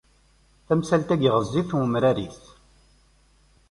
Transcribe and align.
-Tamsalt-agi 0.67 1.29
ɣezzif 1.35 1.69
umrar-is. 1.83 2.41